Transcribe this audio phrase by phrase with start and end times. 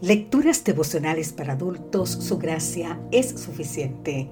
[0.00, 4.30] Lecturas devocionales para adultos, su gracia es suficiente.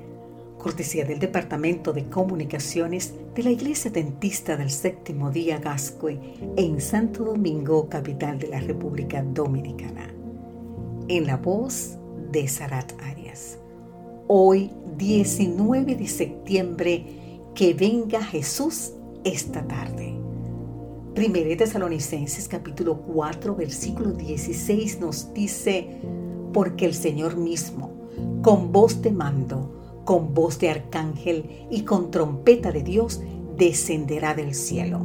[0.58, 6.20] Cortesía del Departamento de Comunicaciones de la Iglesia Dentista del Séptimo Día Gascue
[6.56, 10.08] en Santo Domingo, capital de la República Dominicana.
[11.08, 11.98] En la voz
[12.30, 13.58] de Sarat Arias.
[14.28, 17.06] Hoy, 19 de septiembre,
[17.56, 18.92] que venga Jesús
[19.24, 20.15] esta tarde.
[21.16, 25.98] Primera de Tesalonicenses capítulo 4 versículo 16 nos dice,
[26.52, 27.90] porque el Señor mismo,
[28.42, 33.22] con voz de mando, con voz de arcángel y con trompeta de Dios,
[33.56, 35.00] descenderá del cielo,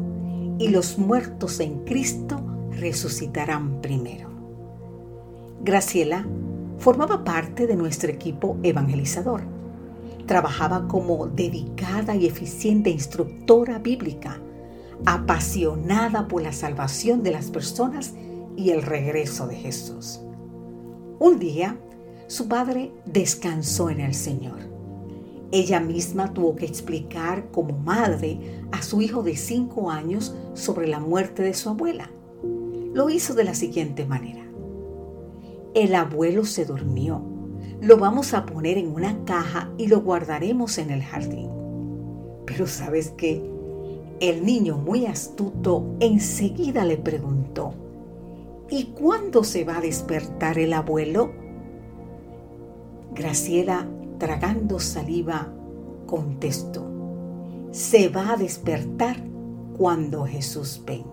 [0.59, 2.41] y los muertos en Cristo
[2.71, 4.29] resucitarán primero.
[5.63, 6.27] Graciela
[6.77, 9.43] formaba parte de nuestro equipo evangelizador.
[10.25, 14.41] Trabajaba como dedicada y eficiente instructora bíblica
[15.05, 18.13] apasionada por la salvación de las personas
[18.55, 20.21] y el regreso de Jesús.
[21.19, 21.77] Un día,
[22.27, 24.59] su padre descansó en el Señor.
[25.51, 30.99] Ella misma tuvo que explicar como madre a su hijo de cinco años sobre la
[30.99, 32.09] muerte de su abuela.
[32.93, 34.45] Lo hizo de la siguiente manera.
[35.73, 37.21] El abuelo se durmió.
[37.81, 41.49] Lo vamos a poner en una caja y lo guardaremos en el jardín.
[42.45, 43.41] Pero sabes qué?
[44.21, 47.73] El niño, muy astuto, enseguida le preguntó,
[48.69, 51.31] ¿Y cuándo se va a despertar el abuelo?
[53.15, 53.87] Graciela,
[54.19, 55.51] tragando saliva,
[56.05, 56.85] contestó,
[57.71, 59.17] se va a despertar
[59.75, 61.07] cuando Jesús venga.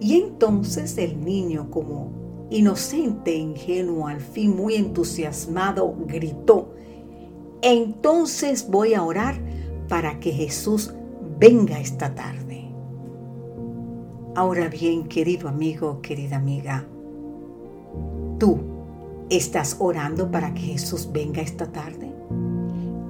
[0.00, 2.10] Y entonces el niño, como
[2.50, 6.74] inocente ingenuo, al fin muy entusiasmado, gritó,
[7.62, 9.40] entonces voy a orar
[9.88, 10.94] para que Jesús
[11.40, 12.70] venga esta tarde.
[14.36, 16.84] Ahora bien, querido amigo, querida amiga,
[18.38, 18.58] tú
[19.30, 22.12] estás orando para que Jesús venga esta tarde.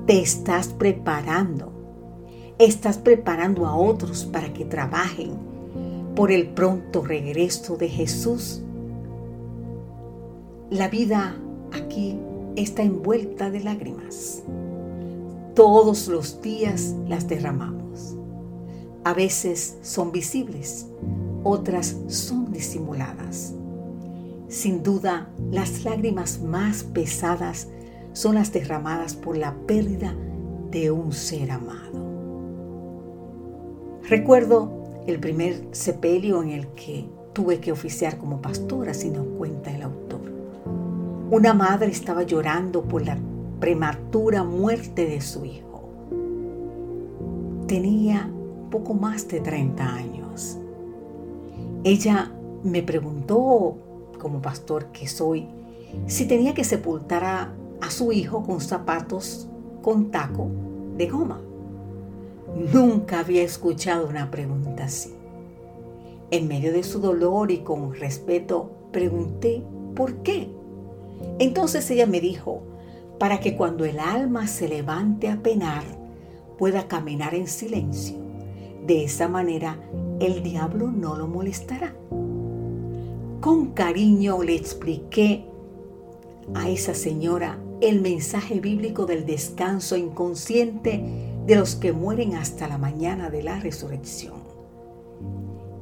[0.07, 1.73] Te estás preparando.
[2.59, 5.33] Estás preparando a otros para que trabajen
[6.15, 8.63] por el pronto regreso de Jesús.
[10.71, 11.35] La vida
[11.73, 12.17] aquí
[12.55, 14.45] está envuelta de lágrimas.
[15.57, 18.20] Todos los días las derramamos.
[19.05, 20.87] A veces son visibles,
[21.43, 23.55] otras son disimuladas.
[24.49, 27.69] Sin duda, las lágrimas más pesadas
[28.13, 30.15] son las derramadas por la pérdida
[30.71, 32.01] de un ser amado.
[34.09, 39.75] Recuerdo el primer sepelio en el que tuve que oficiar como pastora, si nos cuenta
[39.75, 40.21] el autor.
[41.31, 43.17] Una madre estaba llorando por la
[43.61, 45.89] prematura muerte de su hijo.
[47.67, 48.29] Tenía
[48.71, 50.57] poco más de 30 años.
[51.85, 52.33] Ella
[52.63, 53.77] me preguntó,
[54.19, 55.49] como pastor que soy,
[56.07, 57.55] si tenía que sepultar a,
[57.89, 59.49] su hijo con zapatos
[59.83, 60.49] con taco
[60.97, 61.41] de goma.
[62.73, 65.13] Nunca había escuchado una pregunta así.
[66.31, 69.65] En medio de su dolor y con respeto pregunté,
[69.97, 70.51] ¿por qué?
[71.41, 72.61] Entonces ella me dijo,
[73.19, 75.83] para que cuando el alma se levante a penar,
[76.59, 78.20] pueda caminar en silencio
[78.91, 79.79] de esa manera,
[80.19, 81.95] el diablo no lo molestará.
[83.41, 85.45] Con cariño le expliqué
[86.55, 91.05] a esa señora el mensaje bíblico del descanso inconsciente
[91.47, 94.35] de los que mueren hasta la mañana de la resurrección.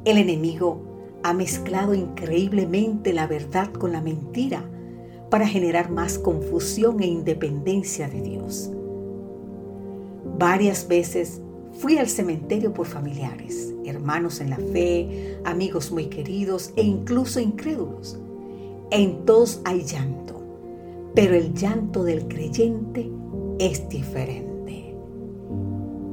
[0.05, 0.83] El enemigo
[1.23, 4.69] ha mezclado increíblemente la verdad con la mentira
[5.31, 8.71] para generar más confusión e independencia de Dios.
[10.39, 11.41] Varias veces
[11.79, 18.19] Fui al cementerio por familiares, hermanos en la fe, amigos muy queridos e incluso incrédulos.
[18.91, 20.43] En todos hay llanto,
[21.15, 23.09] pero el llanto del creyente
[23.61, 24.97] es diferente.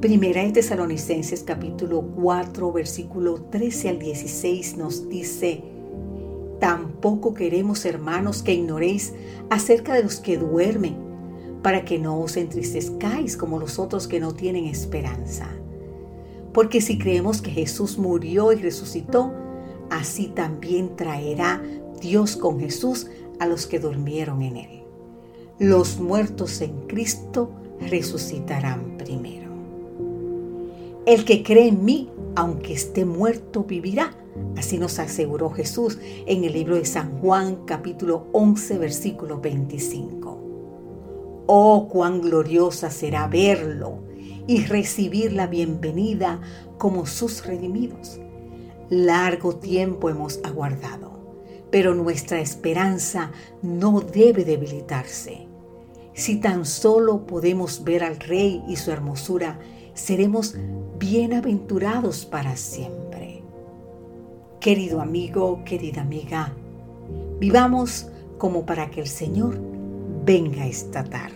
[0.00, 5.64] Primera de Tesalonicenses capítulo 4 versículo 13 al 16 nos dice,
[6.60, 9.14] Tampoco queremos, hermanos, que ignoréis
[9.50, 11.05] acerca de los que duermen
[11.62, 15.48] para que no os entristezcáis como los otros que no tienen esperanza.
[16.52, 19.32] Porque si creemos que Jesús murió y resucitó,
[19.90, 21.62] así también traerá
[22.00, 23.08] Dios con Jesús
[23.38, 24.82] a los que durmieron en él.
[25.58, 27.50] Los muertos en Cristo
[27.80, 29.50] resucitarán primero.
[31.06, 34.14] El que cree en mí, aunque esté muerto, vivirá.
[34.56, 40.25] Así nos aseguró Jesús en el libro de San Juan capítulo 11 versículo 25.
[41.46, 43.98] Oh, cuán gloriosa será verlo
[44.46, 46.40] y recibir la bienvenida
[46.78, 48.20] como sus redimidos.
[48.90, 51.16] Largo tiempo hemos aguardado.
[51.70, 53.32] pero nuestra esperanza
[53.62, 55.46] no debe debilitarse.
[56.14, 59.58] Si tan solo podemos ver al Rey y su hermosura,
[59.92, 60.54] seremos
[60.98, 63.42] bienaventurados para siempre.
[64.60, 66.54] Querido amigo, querida amiga,
[67.38, 68.08] vivamos
[68.38, 69.58] como para que el Señor
[70.24, 71.35] venga esta tarde.